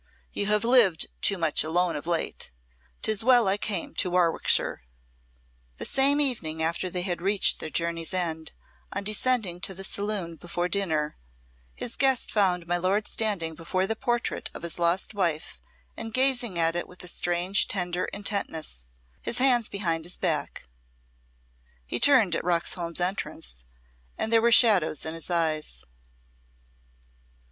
You 0.33 0.47
have 0.47 0.63
lived 0.63 1.05
too 1.21 1.37
much 1.37 1.63
alone 1.63 1.95
of 1.95 2.07
late. 2.07 2.49
'Tis 3.03 3.23
well 3.23 3.47
I 3.47 3.57
came 3.57 3.93
to 3.97 4.09
Warwickshire." 4.09 4.81
This 5.77 5.91
same 5.91 6.19
evening 6.19 6.63
after 6.63 6.89
they 6.89 7.03
had 7.03 7.21
reached 7.21 7.59
their 7.59 7.69
journey's 7.69 8.11
end, 8.11 8.51
on 8.91 9.03
descending 9.03 9.61
to 9.61 9.75
the 9.75 9.83
saloon 9.83 10.37
before 10.37 10.67
dinner, 10.67 11.17
his 11.75 11.95
guest 11.97 12.31
found 12.31 12.65
my 12.65 12.77
lord 12.77 13.05
standing 13.05 13.53
before 13.53 13.85
the 13.85 13.95
portrait 13.95 14.49
of 14.55 14.63
his 14.63 14.79
lost 14.79 15.13
wife 15.13 15.61
and 15.95 16.15
gazing 16.15 16.57
at 16.57 16.75
it 16.75 16.87
with 16.87 17.03
a 17.03 17.07
strange 17.07 17.67
tender 17.67 18.05
intentness, 18.05 18.89
his 19.21 19.37
hands 19.37 19.69
behind 19.69 20.05
his 20.05 20.17
back. 20.17 20.67
He 21.85 21.99
turned 21.99 22.35
at 22.35 22.43
Roxholm's 22.43 22.99
entrance, 22.99 23.63
and 24.17 24.33
there 24.33 24.41
were 24.41 24.51
shadows 24.51 25.05
in 25.05 25.13
his 25.13 25.29
eyes. 25.29 25.83